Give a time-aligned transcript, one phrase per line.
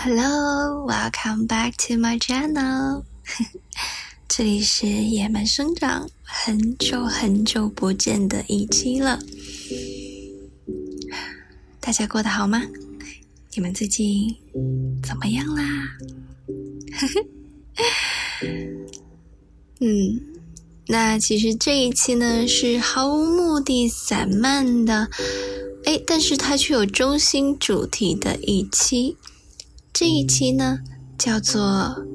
[0.00, 3.02] Hello, welcome back to my channel.
[4.28, 9.18] 这里是野蛮生长，很久很久不见的一期了。
[11.80, 12.62] 大家过得好吗？
[13.56, 14.32] 你们最近
[15.02, 15.64] 怎么样啦？
[19.80, 20.20] 嗯，
[20.86, 25.10] 那其实这一期呢是毫无目的、散漫的，
[25.84, 29.16] 哎，但是它却有中心主题的一期。
[30.00, 30.78] 这一期呢
[31.18, 32.06] 叫做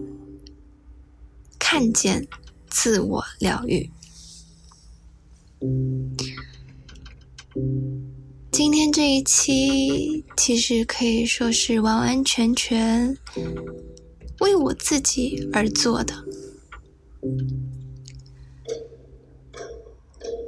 [1.60, 2.26] “看见
[2.70, 3.90] 自我疗愈”。
[8.54, 13.18] 今天这一期其实可以说是完完全全
[14.40, 16.16] 为我自己而做的，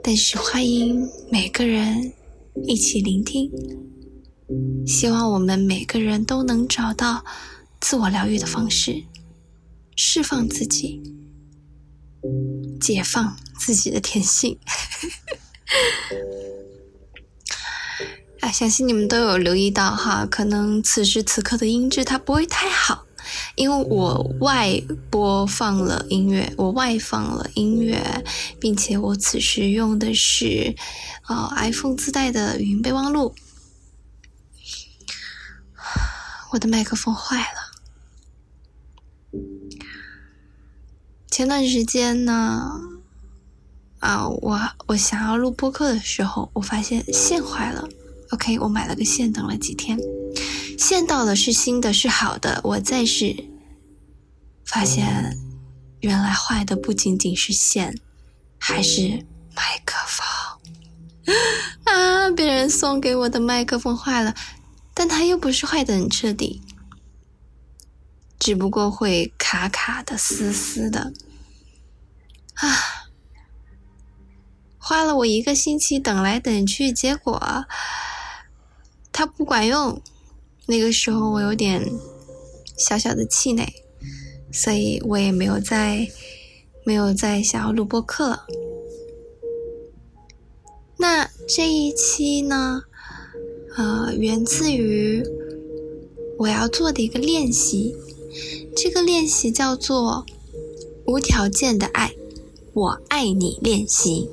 [0.01, 2.13] 但是欢迎每个人
[2.65, 3.51] 一起聆听。
[4.85, 7.25] 希望我们每个人都能找到
[7.79, 9.03] 自我疗愈的方式，
[9.95, 11.01] 释放自己，
[12.79, 14.57] 解放自己的天性。
[18.39, 23.05] 啊， 相信你们都有留意到哈，可能此时此刻的音质它不会太好，
[23.55, 28.23] 因为我外播放了音乐，我外放了音乐，
[28.59, 30.75] 并且我此时用的是
[31.27, 33.33] 呃 iPhone 自带的语音备忘录，
[36.55, 37.71] 我的麦克风坏了。
[41.29, 42.79] 前段时间呢，
[43.99, 47.85] 啊，我我想要录播客的时候，我发现线坏了。
[48.31, 49.99] OK，我买了个线，等了几天，
[50.79, 52.61] 线到了是新的，是好的。
[52.63, 53.35] 我再试，
[54.63, 55.37] 发现
[55.99, 57.99] 原来坏的不仅仅是线，
[58.57, 61.35] 还是麦克风
[61.83, 62.31] 啊！
[62.31, 64.33] 别人送给我的麦克风坏了，
[64.95, 66.61] 但它又不是坏的很彻底，
[68.39, 71.13] 只不过会卡卡的、嘶嘶的
[72.55, 73.05] 啊！
[74.77, 77.65] 花了我一个星期等来等去，结果。
[79.11, 80.01] 它不管用，
[80.67, 81.81] 那个时候我有点
[82.77, 83.65] 小小的气馁，
[84.51, 86.07] 所以我也没有再
[86.85, 88.45] 没有再想要录播课了。
[90.97, 92.83] 那这一期呢，
[93.77, 95.21] 呃，源自于
[96.37, 97.93] 我要做的一个练习，
[98.75, 100.25] 这个练习叫做
[101.05, 102.13] 无条件的爱，
[102.73, 104.29] 我爱你练习，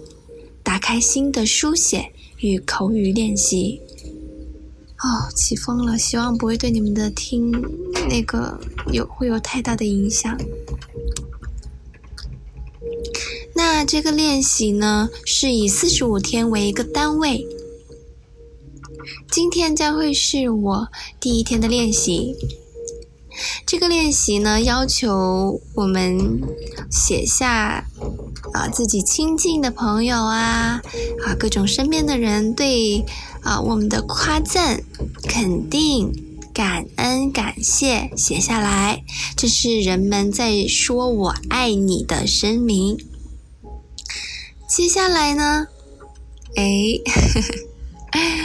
[0.62, 3.80] 打开新的书写与口语练习。
[4.98, 7.50] 哦，起风了，希望不会对你们的听
[8.08, 8.60] 那个
[8.92, 10.38] 有会有太大的影响。
[13.54, 17.44] 那这个练习呢，是以四十五天为一个单位。
[19.32, 20.88] 今天将会是我
[21.18, 22.36] 第一天的练习。
[23.66, 26.38] 这个练习呢，要求我们
[26.90, 27.86] 写下
[28.52, 30.82] 啊自己亲近的朋友啊
[31.24, 33.06] 啊各种身边的人对。
[33.42, 34.84] 啊，我们的夸赞、
[35.24, 39.02] 肯定、感恩、感谢写下来，
[39.36, 42.96] 这是人们在说我爱你的声明。
[44.68, 45.66] 接下来呢，
[46.54, 47.00] 哎，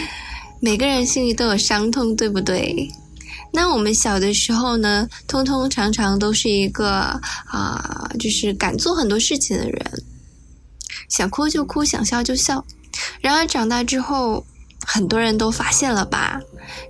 [0.67, 2.91] 每个人心里都有伤痛，对不对？
[3.53, 10.03] 那我们小的时候呢，通通常常都是一个啊，就是敢做很多事情的人，
[11.07, 12.65] 想哭就哭，想笑就笑。
[13.21, 14.45] 然而长大之后，
[14.85, 16.41] 很多人都发现了吧？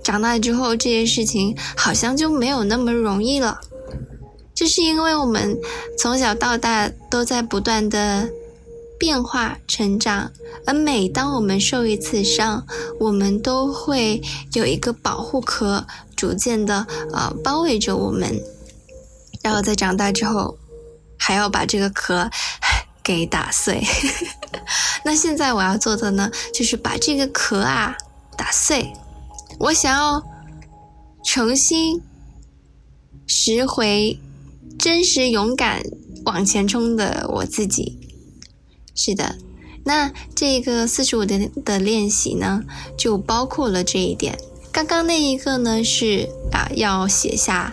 [0.02, 3.60] 长大之后，这些事情好像就没有那么容易了。
[4.56, 5.56] 这是因为我们
[5.96, 8.28] 从小到大都在不断的
[8.98, 10.30] 变化成长，
[10.66, 12.66] 而每当我们受一次伤，
[12.98, 14.20] 我们都会
[14.54, 15.86] 有一个保护壳
[16.16, 18.38] 逐渐的呃包围着我们，
[19.42, 20.58] 然后在长大之后，
[21.16, 22.30] 还要把这个壳。
[23.00, 23.82] 给打碎。
[25.02, 27.96] 那现在我要做的呢，就是把这个壳啊
[28.36, 28.86] 打碎。
[29.58, 30.22] 我想要
[31.24, 31.98] 重新
[33.26, 34.14] 拾回
[34.78, 35.82] 真实、勇敢
[36.26, 37.98] 往前冲的我自己。
[38.98, 39.36] 是的，
[39.84, 42.64] 那这个四十五的的练习呢，
[42.96, 44.36] 就包括了这一点。
[44.72, 47.72] 刚刚那一个呢，是啊，要写下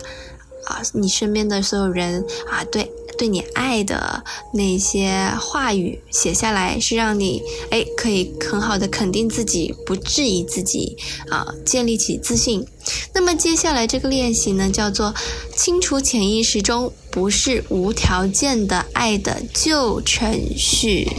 [0.66, 2.88] 啊，你身边的所有人啊，对。
[3.18, 4.22] 对你爱的
[4.52, 10.96] 那些话语写下来，是让你哎可以很好的肯定自己，不质疑自己
[11.30, 12.66] 啊，建立起自信。
[13.14, 15.14] 那么接下来这个练习呢，叫做
[15.56, 21.10] 清除潜意识中不是无条件的爱的旧程序。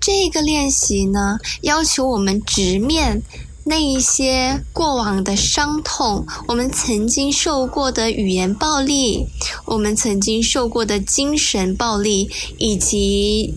[0.00, 3.22] 这个练习呢，要求我们直面
[3.66, 9.26] 那一些过往的伤痛，我们曾经受过的语言暴力，
[9.64, 13.54] 我们曾经受过的精神暴力，以及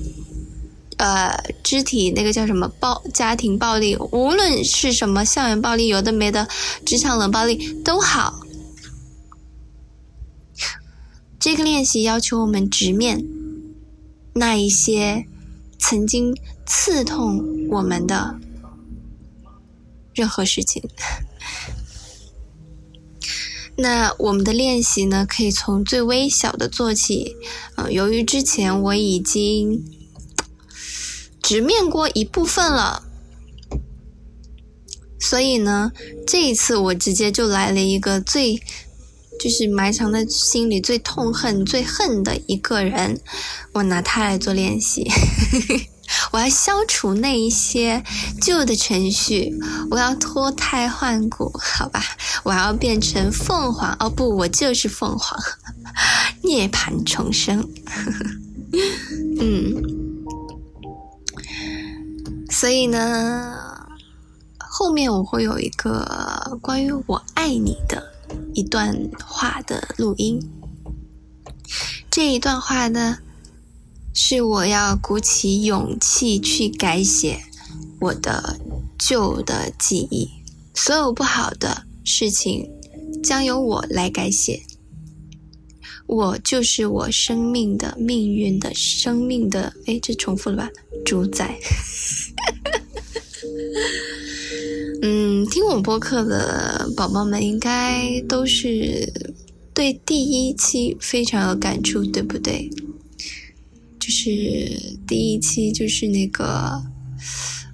[0.95, 6.47] 呃肢体那个叫什么暴家庭暴力，无论是什么校园暴力，有的没的，
[6.85, 8.39] 职场冷暴力都好。
[11.37, 13.23] 这个练习要求我们直面
[14.33, 15.25] 那一些
[15.77, 16.33] 曾经
[16.65, 18.39] 刺痛我们的。
[20.17, 20.81] 任何事情，
[23.77, 27.35] 那我们的练习呢，可以从最微小的做起。
[27.75, 29.85] 嗯，由于之前我已经
[31.43, 33.03] 直面过一部分了，
[35.19, 35.91] 所以呢，
[36.25, 38.59] 这一次我直接就来了一个最，
[39.39, 43.21] 就是埋藏在心里最痛恨、最恨的一个人，
[43.73, 45.07] 我拿他来做练习。
[46.31, 48.03] 我要消除那一些
[48.41, 49.53] 旧的程序，
[49.89, 52.01] 我要脱胎换骨，好吧？
[52.43, 55.39] 我要变成凤凰，哦不，我就是凤凰，
[56.43, 57.67] 涅槃重生。
[59.39, 59.73] 嗯，
[62.49, 63.55] 所以呢，
[64.57, 68.03] 后面我会有一个关于我爱你的
[68.53, 68.95] 一段
[69.25, 70.39] 话的录音，
[72.09, 73.19] 这一段话呢。
[74.19, 77.39] 是我要鼓起勇气去改写
[78.01, 78.59] 我的
[78.97, 80.27] 旧的记忆，
[80.73, 82.67] 所有不好的事情
[83.23, 84.63] 将由我来改写。
[86.07, 90.69] 我就是我生命的命运的生命的，哎，这重复了吧？
[91.05, 91.55] 主宰。
[95.03, 99.13] 嗯，听我播客的宝宝们应该都是
[99.75, 102.67] 对第一期非常有感触，对不对？
[104.07, 104.29] 就是
[105.05, 106.81] 第一期，就是那个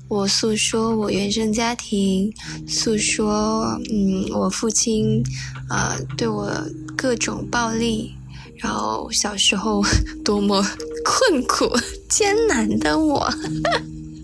[0.08, 2.34] 我诉说我原生家庭，
[2.68, 5.22] 诉说嗯我父亲
[5.70, 6.52] 啊对我
[6.98, 8.16] 各种暴力，
[8.56, 9.84] 然后小时候
[10.26, 10.66] 多么
[11.06, 11.70] 困苦
[12.10, 13.32] 艰难的我。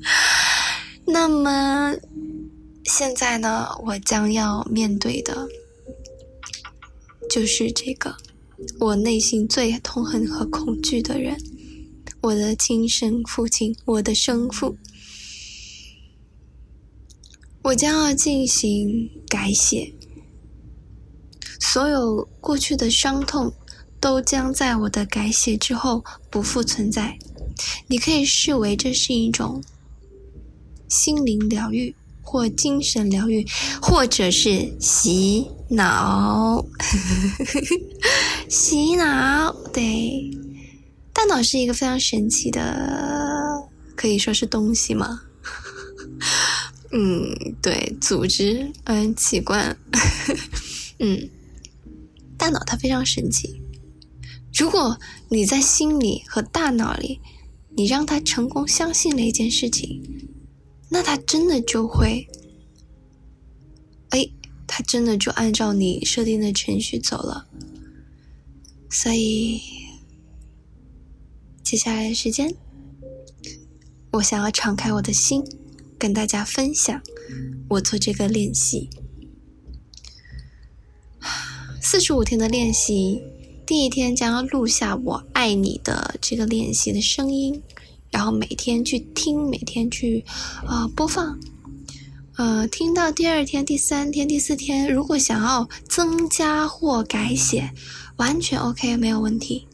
[1.06, 1.94] 那么
[2.86, 5.48] 现在呢，我将要面对的，
[7.30, 8.16] 就是这个
[8.80, 11.38] 我内心最痛恨和恐惧的人。
[12.22, 14.78] 我的亲生父亲，我的生父，
[17.62, 19.94] 我将要进行改写，
[21.62, 23.54] 所有过去的伤痛
[24.02, 27.18] 都将在我的改写之后不复存在。
[27.88, 29.64] 你可以视为这是一种
[30.90, 33.46] 心灵疗愈，或精神疗愈，
[33.82, 36.66] 或者是洗脑，
[38.50, 40.30] 洗脑，对。
[41.20, 45.22] 大脑是一个非常神奇的，可以说是东西吗？
[46.94, 49.78] 嗯，对，组织，嗯，器官，
[51.00, 51.30] 嗯，
[52.38, 53.62] 大脑它非常神奇。
[54.54, 57.20] 如果你在心里和大脑里，
[57.76, 60.02] 你让他成功相信了一件事情，
[60.88, 62.26] 那他真的就会，
[64.12, 64.26] 哎，
[64.66, 67.46] 他真的就按照你设定的程序走了。
[68.90, 69.60] 所以。
[71.70, 72.52] 接下来的时间，
[74.14, 75.44] 我想要敞开我的心，
[76.00, 77.00] 跟大家分享
[77.70, 78.90] 我做这个练习。
[81.80, 83.22] 四十五天的练习，
[83.68, 87.62] 第一天将要录下“我爱你”的这个练习的声音，
[88.10, 90.26] 然后每天去听，每天去
[90.66, 91.40] 啊播放。
[92.38, 97.72] 呃，听到第二天、第三天、第四天，如果想要增加或改写，
[98.16, 99.68] 完全 OK，没有问题。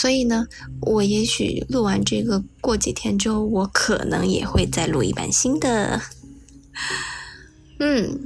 [0.00, 0.46] 所以呢，
[0.80, 6.00] 我也许录完这个，过几天之后，我可能也会再录一版新的。
[7.78, 8.18] 嗯，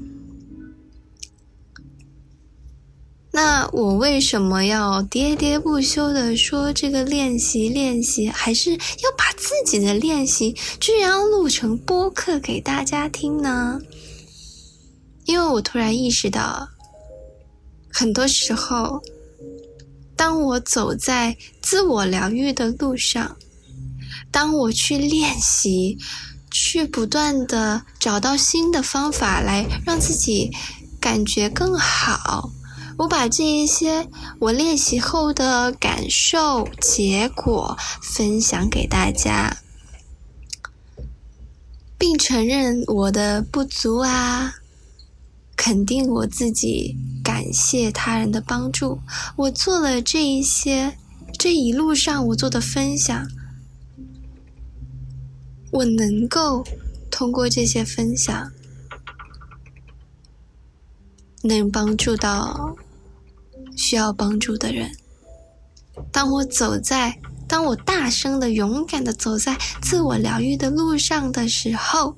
[3.33, 13.81] 那我为什么要喋喋不休的说这个练习练习，还是要把自己的练习居然录成播客给大家听呢？
[15.25, 16.69] 因为我突然意识到，
[17.93, 19.03] 很多时候。
[20.17, 23.37] 当我走在自我疗愈的路上，
[24.31, 25.99] 当我去练习，
[26.51, 30.51] 去不断的找到新的方法来让自己
[31.01, 32.51] 感觉更好，
[32.99, 39.59] 我把这一些我练习后的感受、结果分享给大家，
[41.99, 44.55] 并承认我的不足啊。
[45.57, 46.97] 肯定我自己，
[47.45, 48.99] 感谢他人的帮助。
[49.37, 50.97] 我做了这一些，
[51.39, 53.29] 这一路上我做的分享，
[55.71, 56.65] 我能够
[57.11, 58.51] 通过这些分享，
[61.43, 62.75] 能帮助到
[63.77, 64.91] 需要帮助的人。
[66.11, 72.17] 当我走在，当我大声的、勇敢的走在自我疗愈的路上的时候，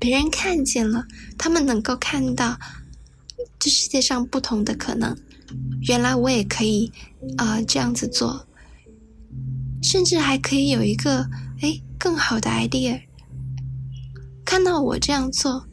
[0.00, 1.06] 别人看见了，
[1.38, 2.58] 他们能够看到
[3.64, 5.16] 这世界上不同的可能。
[5.88, 6.92] 原来我也可以
[7.38, 8.46] 啊这样子做，
[9.82, 11.26] 甚至还可以有一个
[11.62, 13.00] 哎更好的 idea。
[14.44, 15.66] 看到我这样做，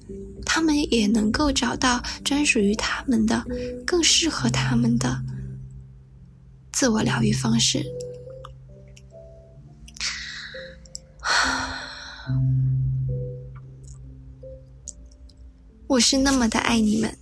[0.45, 3.43] 他们也能够找到专属于他们的、
[3.85, 5.21] 更适合他们的
[6.71, 7.85] 自我疗愈方式。
[15.87, 17.17] 我是那么的爱你们。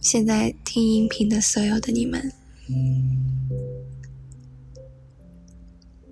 [0.00, 2.32] 现在听音频的所有的你们，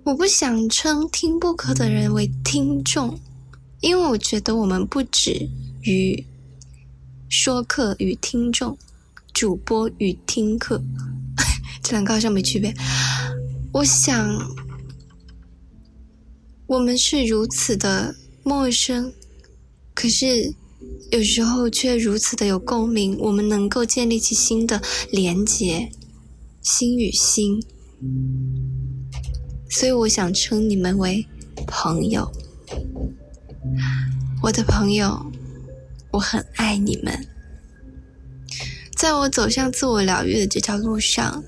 [0.03, 3.19] 我不想称听播客的人为听众，
[3.81, 5.49] 因为我觉得我们不止
[5.81, 6.23] 于
[7.27, 8.77] 说客与听众、
[9.33, 10.79] 主播与听课，
[11.81, 12.71] 这两个好像没区别。
[13.71, 14.37] 我想，
[16.67, 18.13] 我们是如此的
[18.43, 19.11] 陌生，
[19.95, 20.53] 可是。
[21.11, 25.89] 有时候却如此的有共鸣，我们能够建立起新的连结，
[26.61, 27.61] 心与心。
[29.69, 31.25] 所以我想称你们为
[31.67, 32.31] 朋友，
[34.41, 35.25] 我的朋友，
[36.11, 37.27] 我很爱你们。
[38.95, 41.43] 在我走向自我疗愈的这条路上，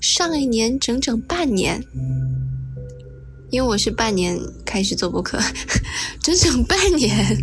[0.00, 1.82] 上一年整整半年。
[3.50, 5.36] 因为我是半年开始做播客，
[6.22, 7.36] 整整半年，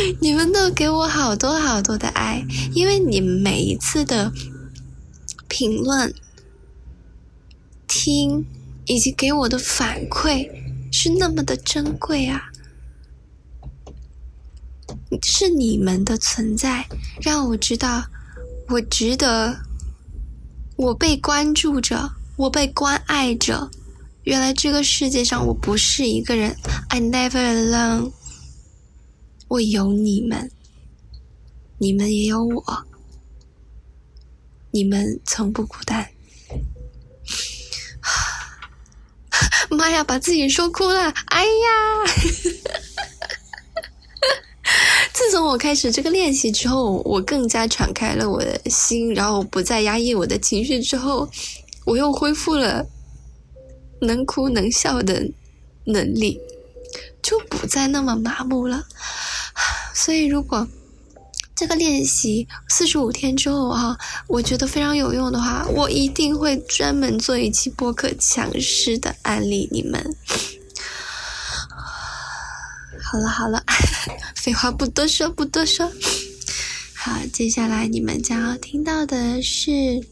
[0.20, 4.32] 你们都给我好多好多的爱，因为你每一次的
[5.48, 6.14] 评论、
[7.86, 8.44] 听
[8.86, 10.48] 以及给我的反馈
[10.92, 12.50] 是那么的珍贵啊！
[15.22, 16.86] 是你们的存在
[17.20, 18.04] 让我知道
[18.68, 19.60] 我值得，
[20.76, 23.70] 我被关注着，我被关爱着。
[24.24, 26.56] 原来这个世界上我不是一个人
[26.88, 28.12] ，I never alone。
[29.50, 30.50] 我有你们，
[31.78, 32.84] 你们也有我，
[34.70, 36.08] 你们从不孤单。
[39.70, 41.12] 妈呀，把自己说哭了！
[41.26, 41.50] 哎呀，
[45.12, 51.28] 自从我开始这个练习之后，我更加敞开了我的心，然后不再压抑我的情绪之后，
[51.84, 52.86] 我又恢复了。
[54.02, 55.30] 能哭能笑的
[55.84, 56.40] 能力
[57.20, 58.86] 就不再那么麻木了，
[60.02, 60.66] 所以如果
[61.54, 70.16] 这个练习四十五天之后哈，我觉得非常有用的话，我一定会专门做一期播客强势的案例你们。
[73.02, 73.62] 好了好了，
[74.34, 75.92] 废话不多说不多说，
[76.94, 80.02] 好，接下来你们将要听到的是。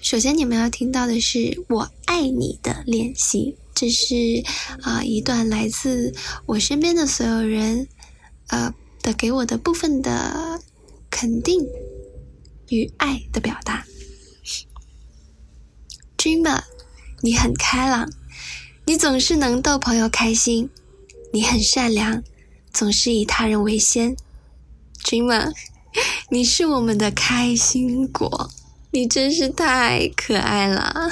[0.00, 4.14] 首先，你们要听到的是“我爱你”的练习，这是
[4.82, 6.14] 啊一段来自
[6.46, 7.88] 我身边的所有人
[8.48, 10.60] 呃的给我的部分的
[11.10, 11.66] 肯定
[12.68, 13.84] 与爱的表达。
[16.16, 16.62] Dreamer，
[17.22, 18.08] 你很开朗，
[18.84, 20.70] 你总是能逗朋友开心，
[21.32, 22.22] 你很善良，
[22.72, 24.16] 总是以他人为先。
[25.02, 25.52] Dreamer，
[26.30, 28.50] 你是我们的开心果。
[28.94, 31.10] 你真是太可爱了，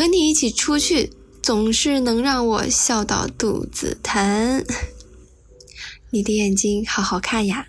[0.00, 4.64] 和你一起出去总是能让我笑到肚子疼。
[6.08, 7.66] 你的眼睛好好看呀，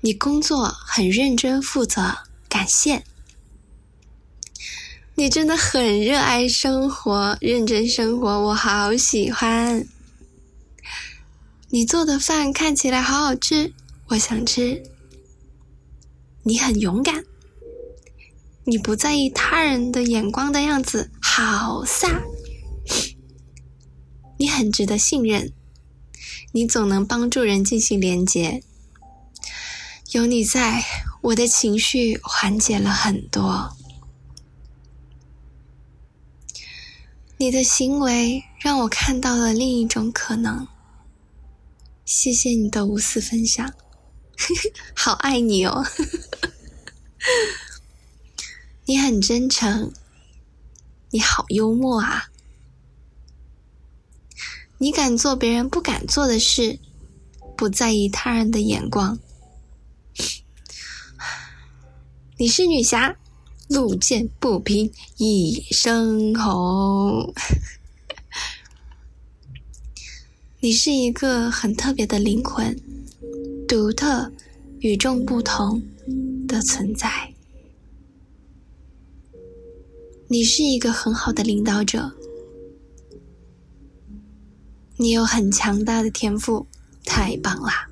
[0.00, 2.16] 你工作很认真负责，
[2.48, 3.04] 感谢。
[5.14, 9.86] 你真的很热爱生活，认真生活，我好喜欢。
[11.68, 13.72] 你做的饭看起来好好吃，
[14.08, 14.82] 我想吃。
[16.42, 17.24] 你很勇敢，
[18.66, 22.22] 你不在意他人的眼光的样子，好飒。
[24.38, 25.52] 你很值得信任，
[26.52, 28.62] 你总能帮助人进行连接。
[30.12, 30.82] 有你在，
[31.22, 33.76] 我的情绪缓解了很多。
[37.36, 40.66] 你的行为让我看到了另一种可能。
[42.04, 43.72] 谢谢你的无私分享。
[44.94, 45.84] 好爱你哦！
[48.86, 49.90] 你很真诚，
[51.08, 52.28] 你好幽默啊！
[54.76, 56.78] 你敢做别人不敢做的事，
[57.56, 59.18] 不在意他人的眼光。
[62.36, 63.16] 你是女侠，
[63.68, 67.32] 路见不平一声吼。
[70.60, 72.78] 你是一个很特别的灵魂，
[73.66, 74.30] 独特、
[74.80, 75.82] 与众不同
[76.46, 77.33] 的存在。
[80.28, 82.12] 你是一个很好的领导者，
[84.96, 86.66] 你有很强大的天赋，
[87.04, 87.88] 太棒啦！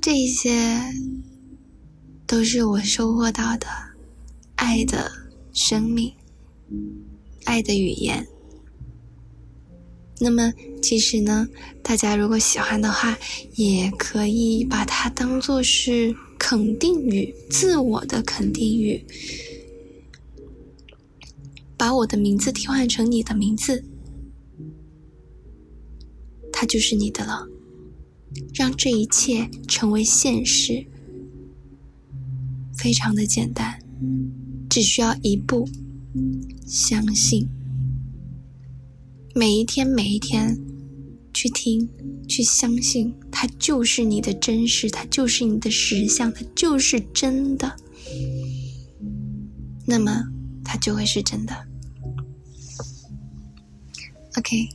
[0.00, 0.80] 这些
[2.26, 3.66] 都是我收获到的
[4.54, 5.10] 爱的
[5.52, 6.14] 生命。
[7.44, 8.26] 爱的语言。
[10.18, 11.48] 那么，其实呢，
[11.82, 13.18] 大家如果喜欢的话，
[13.54, 19.04] 也可以把它当做是肯定语，自我的肯定语。
[21.76, 23.84] 把我的名字替换成你的名字，
[26.50, 27.46] 它就是你的了。
[28.54, 30.86] 让这一切成为现实，
[32.76, 33.78] 非常的简单，
[34.70, 35.68] 只需要一步。
[36.66, 37.46] 相信，
[39.38, 40.58] 每一天每一天
[41.34, 41.86] 去听，
[42.26, 47.76] 去相信，它就是你的真实，它就是你的实相，它就是真的。
[49.86, 50.24] 那么，
[50.64, 51.54] 它就会是真的。
[54.38, 54.66] OK，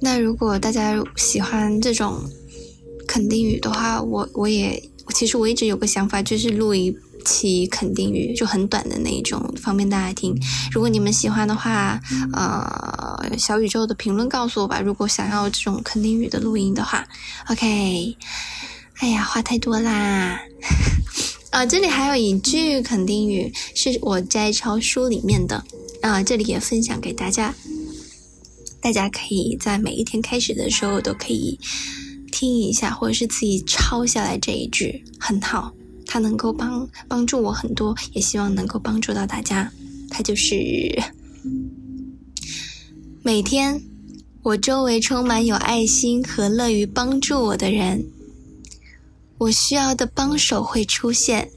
[0.00, 2.22] 那如果大家喜欢这种
[3.08, 4.80] 肯定语的话，我我也
[5.12, 6.96] 其实我一直有个想法，就是录一。
[7.24, 10.34] 期肯定语就很短的那一种，方便大家听。
[10.70, 12.00] 如果你们喜欢的话，
[12.32, 14.80] 呃，小宇宙的评论告诉我吧。
[14.80, 17.06] 如果想要这种肯定语的录音的话
[17.48, 18.16] ，OK。
[18.98, 20.40] 哎呀，话太多啦。
[21.50, 25.64] 啊，这里还有一句肯定语是我摘抄书里面的，
[26.00, 27.52] 啊，这里也分享给大家。
[28.80, 31.58] 大家可以在每一天开始的时候都可以
[32.30, 35.72] 听一下，或者是自己抄下来这一句，很好。
[36.14, 39.68] 它能够帮帮助我很多，也希望能够帮助到大家。
[40.08, 40.54] 它就是
[43.20, 43.82] 每天
[44.44, 48.06] 我周围充满有爱心和乐于帮助我的人，
[49.38, 51.50] 我需要的帮手会出现，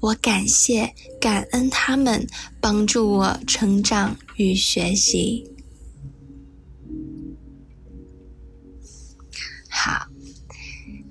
[0.00, 2.26] 我感谢感恩他们
[2.60, 5.50] 帮助我成长与学习。
[9.70, 10.06] 好，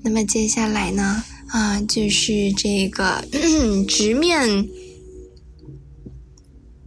[0.04, 1.24] 那么接下来呢？
[1.54, 3.24] 啊，就是这个
[3.88, 4.68] 直面，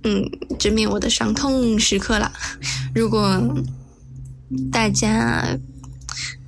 [0.03, 2.33] 嗯，直面我的伤痛时刻了。
[2.93, 3.41] 如果
[4.73, 5.57] 大家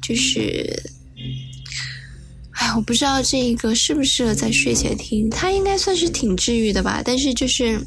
[0.03, 0.83] 就是，
[2.51, 7.01] 哎，我不知道这个适不适合在睡前听，它应该算是挺治愈的吧。
[7.05, 7.81] 但是就是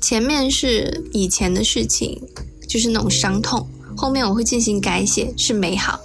[0.00, 2.20] 前面是以前的事情，
[2.68, 6.00] 就是那种伤痛，后面我会进行改写，是美好。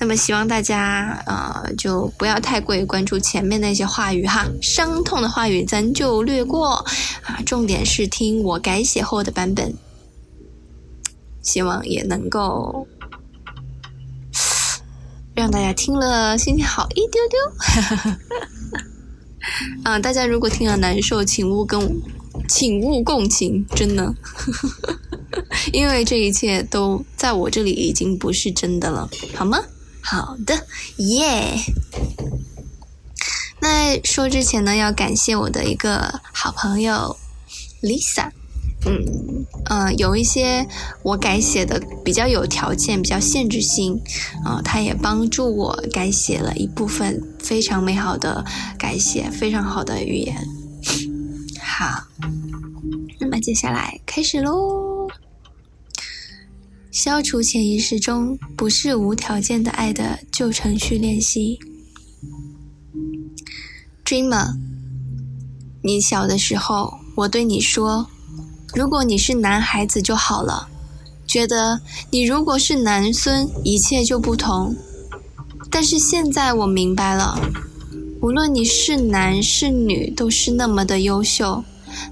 [0.00, 6.82] 那么希望大家呃就不要太过于关注前面那些话语哈，伤痛的话语咱就略过
[7.22, 9.74] 啊，重点是听我改写后的版本，
[11.42, 12.86] 希望也能够
[15.34, 17.38] 让大家听了心情好一丢丢。
[19.84, 21.78] 啊，大家如果听了难受，请勿跟
[22.48, 24.14] 请勿共情，真的，
[25.74, 29.58] 因为这一切都在我这里已经不是真的了，好吗？
[30.02, 31.58] 好的，耶！
[33.60, 37.16] 那说之前呢，要感谢我的一个好朋友
[37.82, 38.30] Lisa。
[38.86, 40.66] 嗯，呃，有一些
[41.02, 44.00] 我改写的比较有条件、比较限制性，
[44.42, 48.42] 啊，他也帮助我改写了一部分非常美好的
[48.78, 50.34] 改写，非常好的语言。
[51.60, 52.04] 好，
[53.20, 54.89] 那么接下来开始喽。
[56.90, 61.58] 消除潜意识中不是无条件的爱的旧程序练习。
[64.04, 64.56] Dreamer，
[65.82, 68.08] 你小的时候，我对你说，
[68.74, 70.68] 如果你是男孩子就好了。
[71.28, 74.74] 觉得你如果是男孙，一切就不同。
[75.70, 77.38] 但是现在我明白了，
[78.20, 81.62] 无论你是男是女，都是那么的优秀，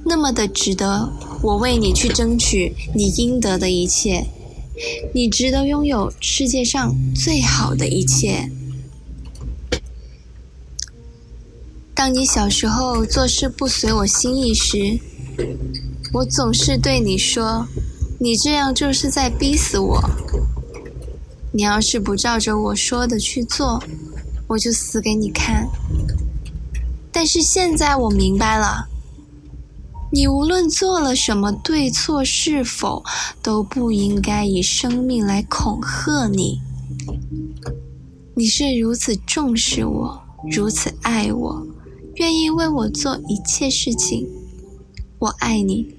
[0.05, 1.13] 那么的值得
[1.43, 4.25] 我为你去争取你应得的一切。
[5.15, 8.51] 你值得拥有世界上最好的一切。
[11.95, 14.99] 当你小时候做事不随我心意时，
[16.13, 17.67] 我总是对你说
[18.21, 20.01] ：“你这样就是在逼死我。
[21.53, 23.83] 你要是不照着我说的去做，
[24.47, 25.69] 我就死给你看。”
[27.11, 28.89] 但是现在我明白了。
[30.11, 33.05] 你无论做了什么对错是否，
[33.43, 36.61] 都不应该以生命来恐吓你。
[38.35, 41.67] 你是如此重视我，如此爱我，
[42.15, 44.27] 愿意为我做一切事情。
[45.19, 45.95] 我爱你，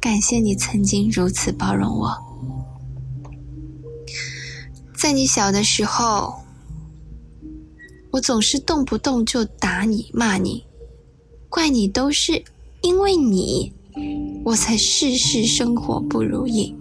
[0.00, 2.12] 感谢你曾经如此包容我。
[4.96, 6.34] 在你小的时候，
[8.10, 10.64] 我总是动不动就打你、骂你，
[11.48, 12.42] 怪你都是
[12.84, 13.72] 因为你，
[14.44, 16.74] 我才事事生活不如意。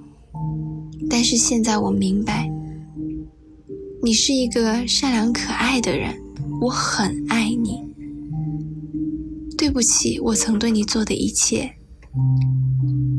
[1.10, 2.52] 但是现在我明白，
[4.04, 6.22] 你是一个善良可爱的人，
[6.60, 7.82] 我很爱你。
[9.58, 11.74] 对不起，我曾对你做的一切。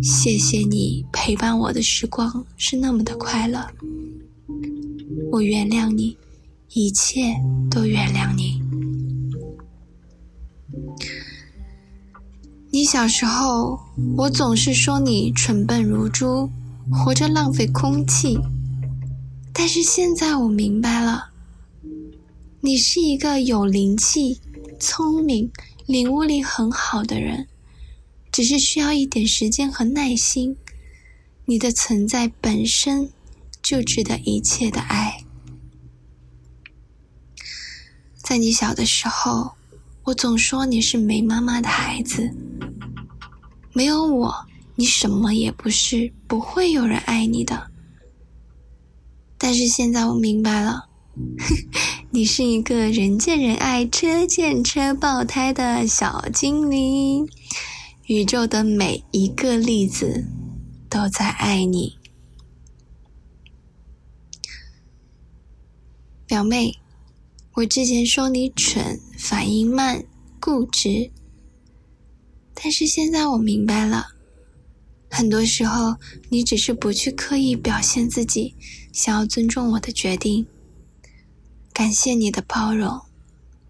[0.02, 3.66] 谢谢你陪伴我的时光是那么的快乐，
[5.32, 6.14] 我原谅你，
[6.74, 7.34] 一切
[7.70, 8.60] 都原谅你。
[12.74, 13.78] 你小时候，
[14.16, 16.50] 我总是说你蠢笨如猪，
[16.90, 18.36] 活着浪费空气。
[19.52, 21.30] 但是现在我明白了，
[22.62, 24.40] 你是一个有灵气、
[24.80, 25.52] 聪明、
[25.86, 27.46] 领悟力很好的人。
[28.32, 30.56] 只是需要一点时间和耐心，
[31.44, 33.08] 你的存在本身
[33.62, 35.22] 就值得一切的爱。
[38.16, 39.52] 在你小的时候，
[40.04, 42.30] 我总说你是没妈妈的孩子，
[43.72, 47.70] 没有我，你什么也不是，不会有人爱你的。
[49.38, 50.90] 但是现在我明白了，
[52.12, 57.26] 你是一个人见人爱、车见车爆胎的小精灵。
[58.06, 60.26] 宇宙的每一个粒子
[60.90, 61.98] 都在爱你，
[66.26, 66.83] 表妹。
[67.54, 70.04] 我之前说你蠢、反应慢、
[70.40, 71.08] 固执，
[72.52, 74.08] 但是现在我明白了，
[75.08, 75.94] 很多时候
[76.30, 78.56] 你只是不去刻意表现自己，
[78.92, 80.44] 想要尊重我的决定。
[81.72, 83.00] 感谢你的包容，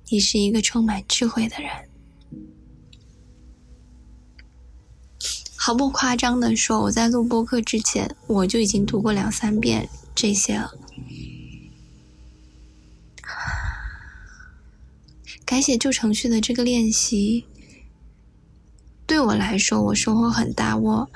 [0.09, 1.71] 你是一个充满智慧的人。
[5.55, 10.73] 毫不夸张的说，我在录播课之前，我就已经读过两三遍这些了。
[15.45, 17.45] 改写旧程序的这个练习，
[19.07, 20.77] 对我来说，我收获很大。
[20.77, 21.09] 我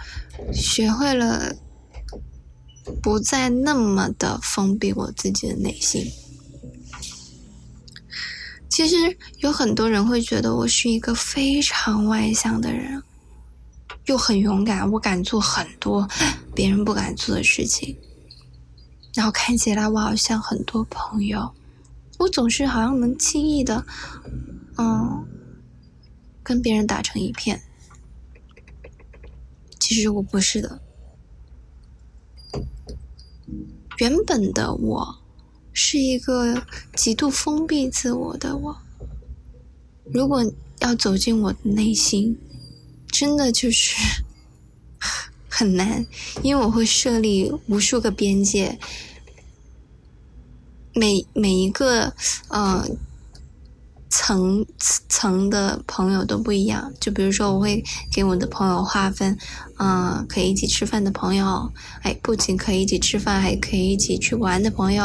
[0.52, 1.54] 学会了
[3.02, 6.04] 不再那么的封闭我自己的内心。
[8.68, 13.02] 其实有很多人会觉得我是一个非常外向的人。
[14.07, 16.09] 又很勇敢，我敢做很多
[16.54, 17.94] 别人不敢做的事情。
[19.12, 21.50] 然后看起来我好像很多朋友，
[22.18, 23.87] 我总是好像能轻易的，
[24.76, 25.26] 嗯，
[26.42, 27.62] 跟别人打成一片。
[29.81, 30.81] 其实我不是的，
[33.98, 35.18] 原本的我
[35.72, 38.76] 是一个极度封闭自我的我。
[40.12, 40.44] 如果
[40.81, 42.38] 要走进我的内心。
[43.11, 43.96] 真的就是
[45.48, 46.07] 很难，
[46.42, 48.78] 因为我会设立无数个边界，
[50.98, 52.12] 每每一个
[52.48, 52.84] 呃
[54.11, 54.66] 层
[55.08, 56.92] 层的朋友都不一样。
[57.00, 57.82] 就比如说，我会
[58.12, 59.38] 给我的朋友划分，
[59.78, 65.04] 嗯，可以一起吃饭的朋友，哎，不仅可以一起吃饭，还可以一起去玩的朋友，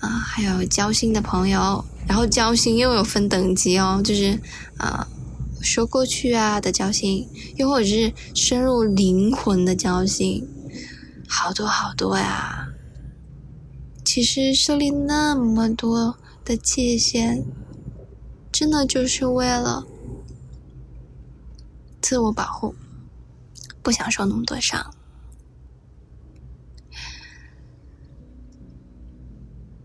[0.00, 1.84] 啊，还有交心的朋友。
[2.06, 4.38] 然后交心又有分等级哦，就是
[4.76, 5.06] 啊。
[5.60, 10.46] 说过去啊的交心，又或者是深入灵魂的交心，
[11.28, 12.67] 好多好多呀。
[14.10, 17.44] 其实设立那么多的界限，
[18.50, 19.86] 真的就是为了
[22.00, 22.74] 自我保护，
[23.82, 24.94] 不想受那么多伤。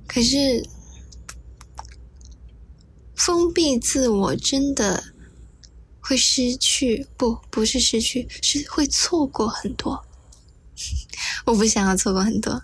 [0.07, 0.65] 可是
[3.13, 5.03] 封闭自我真的。
[5.99, 10.05] 会失去不不是失去，是会错过很多。
[11.45, 12.62] 我不想要错过很多。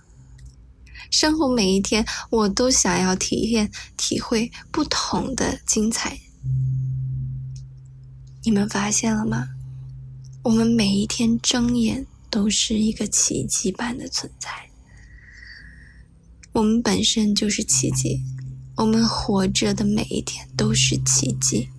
[1.10, 6.20] 生活每一天，我都想要体验、体会不同的精彩。
[8.44, 9.50] 你们发现了吗？
[10.44, 14.50] 我们每一天睁眼都是一个奇迹般的存在。
[16.54, 18.24] 我们本身就是奇迹，
[18.78, 21.70] 我们活着的每一天都是奇迹。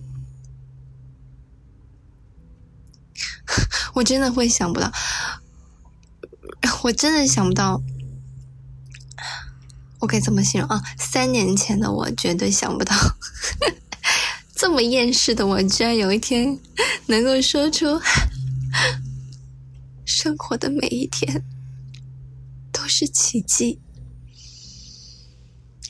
[3.95, 4.91] 我真的会想不到，
[6.83, 7.81] 我真的想不到，
[10.01, 10.81] 我该怎么形容啊？
[10.97, 12.95] 三年前的我绝对想不到，
[14.55, 16.59] 这么厌世的我，居然有一天
[17.05, 17.85] 能够说出，
[20.03, 21.43] 生活的每一天
[22.71, 23.79] 都是奇迹，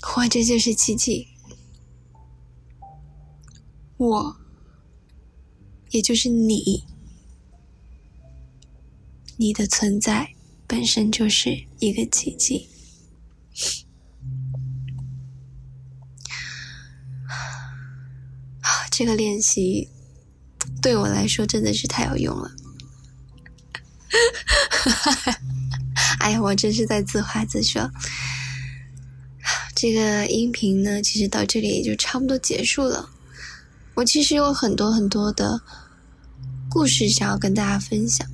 [0.01, 1.29] 活着就是奇迹，
[3.95, 4.35] 我，
[5.91, 6.83] 也就是你。
[9.37, 10.35] 你的存在
[10.67, 12.69] 本身就是一个奇迹。
[19.01, 19.89] 这个练习
[20.79, 22.51] 对我来说真的是太有用了。
[26.19, 27.89] 哎呀，我这是在自话自说。
[29.73, 33.09] 这个音频呢，其实到这里也就差不多结束了。
[33.95, 35.59] 我其实有很多很多的
[36.69, 38.27] 故事想要跟大家分享，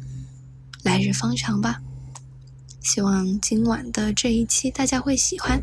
[0.84, 1.82] 来日方长吧。
[2.82, 5.62] 希望今晚的这一期大家会喜欢。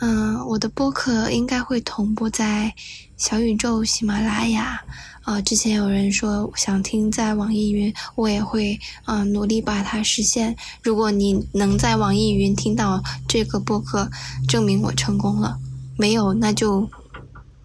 [0.00, 2.74] 嗯，我的播客应该会同步在
[3.16, 4.78] 小宇宙、喜马拉雅。
[5.22, 10.54] 啊，之前有人说想听在网易云，我也会啊努力把它实现。
[10.82, 14.08] 如果你能在网易云听到这个播客，
[14.46, 15.58] 证明我成功了。
[15.96, 16.88] 没有，那就，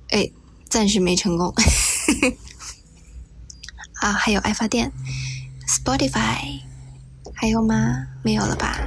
[0.09, 0.27] 哎，
[0.67, 1.53] 暂时没成功。
[4.01, 4.91] 啊，还有爱发电
[5.67, 6.70] ，Spotify。
[7.41, 8.05] 还有吗？
[8.21, 8.77] 没有了吧？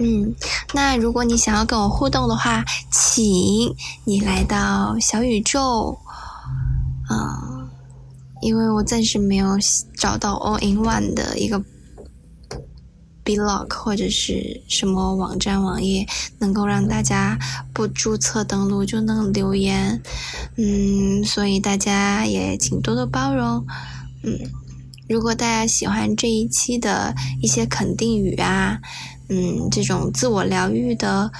[0.00, 0.34] 嗯，
[0.74, 3.24] 那如果你想要跟我互动的话，请
[4.02, 5.96] 你来到小宇宙，
[7.08, 7.68] 嗯，
[8.40, 9.56] 因为我暂时没有
[9.96, 11.62] 找到 All in One 的一个
[13.24, 16.04] blog 或者是什么网站网页，
[16.40, 17.38] 能够让大家
[17.72, 20.02] 不注册登录就能留言，
[20.56, 23.64] 嗯，所以大家也请多多包容，
[24.24, 24.36] 嗯。
[25.12, 28.80] 如果大家喜欢这一期的一些肯定语啊，
[29.28, 31.30] 嗯，这种自我疗愈的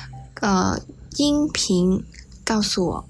[0.42, 0.78] 呃
[1.16, 2.04] 音频，
[2.44, 3.08] 告诉我，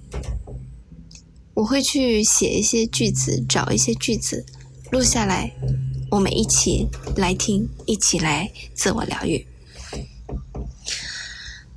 [1.55, 4.47] 我会去写一些句子，找一些句子
[4.93, 5.53] 录下来，
[6.13, 9.45] 我们一起来听，一起来自我疗愈。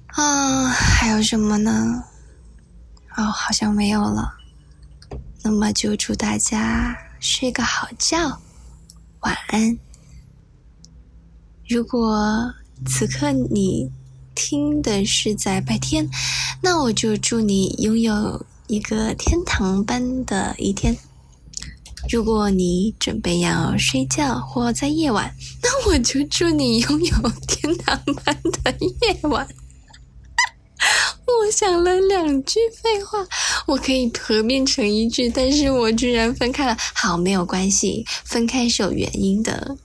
[0.06, 2.04] 啊，还有什么呢？
[3.18, 4.36] 哦，好像没有了。
[5.42, 8.40] 那么就祝大家睡个好觉。
[9.26, 9.78] 晚安。
[11.68, 12.54] 如果
[12.86, 13.90] 此刻你
[14.36, 16.08] 听的是在白天，
[16.62, 20.96] 那我就祝你拥有一个天堂般的一天。
[22.08, 29.48] 如果你准备要睡觉或在夜晚，那我就祝你拥有天堂般的夜晚。
[31.28, 33.26] 我想了两句废话，
[33.66, 36.78] 我可以合并成一句，但是我居然分开了。
[36.94, 39.78] 好，没有关系，分开是有原因的。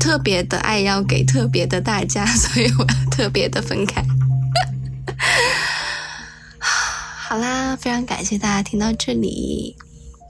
[0.00, 4.02] 特别的爱要给特别的大家， 所以我要特别的分开。
[6.58, 9.76] 好啦，非常感谢大家听到这里。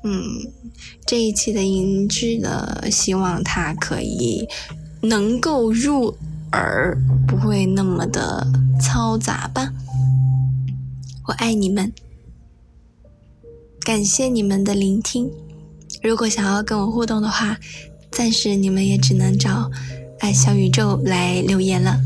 [0.05, 0.21] 嗯，
[1.07, 4.49] 这一期的音质呢，希望它可以
[5.01, 6.17] 能够入
[6.53, 8.47] 耳，不会那么的
[8.81, 9.73] 嘈杂吧。
[11.27, 11.93] 我爱你们，
[13.81, 15.31] 感谢你们的聆听。
[16.03, 17.57] 如果想要跟我互动的话，
[18.11, 19.71] 暂时你们也只能找
[20.19, 21.99] 爱小宇宙来留言了。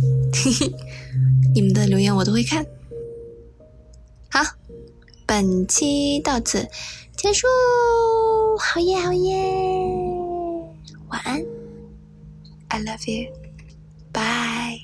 [1.54, 2.64] 你们的留言我都会看。
[4.28, 4.42] 好，
[5.24, 6.68] 本期到此
[7.16, 7.46] 结束。
[8.58, 9.34] 好耶，好耶，
[11.08, 11.42] 晚安。
[12.68, 13.45] I love you。
[14.16, 14.80] Bye.